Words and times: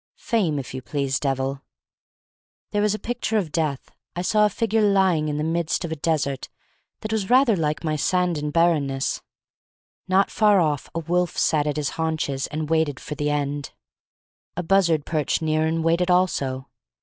Fame, 0.17 0.57
if 0.57 0.73
you 0.73 0.81
please, 0.81 1.19
Devil. 1.19 1.61
There 2.71 2.81
was 2.81 2.95
a 2.95 2.97
picture 2.97 3.37
of 3.37 3.51
Death. 3.51 3.91
I 4.15 4.23
saw 4.23 4.47
a 4.47 4.49
figure 4.49 4.81
lying 4.81 5.29
in 5.29 5.37
the 5.37 5.43
midst 5.43 5.85
of 5.85 5.91
a 5.91 5.95
desert 5.95 6.49
that 7.01 7.11
was 7.11 7.29
rather 7.29 7.55
like 7.55 7.83
my 7.83 7.95
sand 7.95 8.39
and 8.39 8.51
bar 8.51 8.71
renness. 8.71 9.21
Not 10.07 10.31
far 10.31 10.59
off 10.59 10.89
a 10.95 10.99
wolf 10.99 11.37
sat 11.37 11.67
on 11.67 11.73
his 11.75 11.89
haunches 12.01 12.47
and 12.47 12.67
waited 12.67 12.99
for 12.99 13.13
the 13.13 13.29
end. 13.29 13.73
A 14.57 14.63
buzzard 14.63 15.05
perched 15.05 15.39
near 15.39 15.67
and 15.67 15.83
waited 15.83 16.09
also. 16.09 16.67